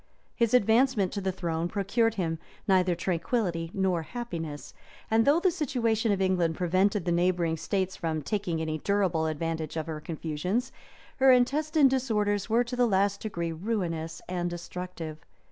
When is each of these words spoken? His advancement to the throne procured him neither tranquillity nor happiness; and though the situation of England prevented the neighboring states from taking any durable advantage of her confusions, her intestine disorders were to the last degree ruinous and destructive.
His 0.35 0.55
advancement 0.55 1.11
to 1.13 1.21
the 1.21 1.31
throne 1.31 1.67
procured 1.67 2.15
him 2.15 2.39
neither 2.67 2.95
tranquillity 2.95 3.69
nor 3.71 4.01
happiness; 4.01 4.73
and 5.11 5.25
though 5.25 5.39
the 5.39 5.51
situation 5.51 6.11
of 6.11 6.19
England 6.19 6.55
prevented 6.55 7.05
the 7.05 7.11
neighboring 7.11 7.55
states 7.55 7.95
from 7.97 8.23
taking 8.23 8.59
any 8.59 8.79
durable 8.79 9.27
advantage 9.27 9.77
of 9.77 9.85
her 9.85 10.01
confusions, 10.01 10.71
her 11.17 11.31
intestine 11.31 11.87
disorders 11.87 12.49
were 12.49 12.63
to 12.63 12.75
the 12.75 12.87
last 12.87 13.21
degree 13.21 13.51
ruinous 13.51 14.23
and 14.27 14.49
destructive. 14.49 15.23